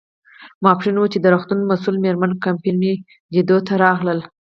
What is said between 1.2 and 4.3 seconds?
د روغتون مسؤله مېرمن کمپن مې لیدو ته راغلل.